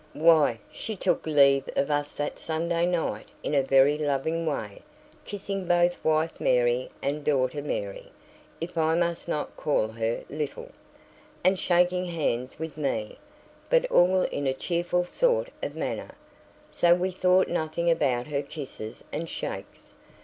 "Why, 0.15 0.57
she 0.71 0.95
took 0.95 1.27
leave 1.27 1.69
of 1.75 1.91
us 1.91 2.15
that 2.15 2.39
Sunday 2.39 2.87
night 2.87 3.27
in 3.43 3.53
a 3.53 3.61
very 3.61 3.99
loving 3.99 4.47
way, 4.47 4.81
kissing 5.25 5.67
both 5.67 6.03
wife 6.03 6.41
Mary, 6.41 6.89
and 7.03 7.23
daughter 7.23 7.61
Mary 7.61 8.11
(if 8.59 8.79
I 8.79 8.95
must 8.95 9.27
not 9.27 9.55
call 9.55 9.89
her 9.89 10.23
little), 10.27 10.71
and 11.43 11.59
shaking 11.59 12.05
hands 12.05 12.57
with 12.57 12.77
me; 12.79 13.19
but 13.69 13.85
all 13.91 14.23
in 14.23 14.47
a 14.47 14.55
cheerful 14.55 15.05
sort 15.05 15.49
of 15.61 15.75
manner, 15.75 16.15
so 16.71 16.95
we 16.95 17.11
thought 17.11 17.47
nothing 17.47 17.91
about 17.91 18.25
her 18.29 18.41
kisses 18.41 19.03
and 19.13 19.29
shakes. 19.29 19.93